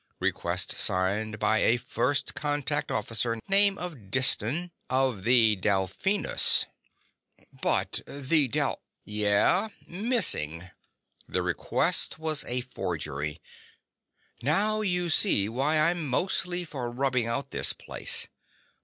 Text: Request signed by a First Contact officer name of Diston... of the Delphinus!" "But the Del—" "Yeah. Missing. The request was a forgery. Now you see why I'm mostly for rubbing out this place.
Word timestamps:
Request 0.19 0.75
signed 0.79 1.37
by 1.37 1.59
a 1.59 1.77
First 1.77 2.33
Contact 2.33 2.89
officer 2.89 3.37
name 3.47 3.77
of 3.77 4.09
Diston... 4.09 4.71
of 4.89 5.25
the 5.25 5.55
Delphinus!" 5.55 6.65
"But 7.61 8.01
the 8.07 8.47
Del—" 8.47 8.81
"Yeah. 9.03 9.67
Missing. 9.85 10.71
The 11.29 11.43
request 11.43 12.17
was 12.17 12.43
a 12.45 12.61
forgery. 12.61 13.39
Now 14.41 14.81
you 14.81 15.11
see 15.11 15.47
why 15.47 15.79
I'm 15.79 16.07
mostly 16.07 16.65
for 16.65 16.89
rubbing 16.89 17.27
out 17.27 17.51
this 17.51 17.71
place. 17.71 18.27